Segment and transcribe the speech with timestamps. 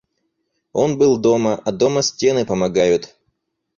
[0.73, 3.15] Он был дома, а дома стены помогают.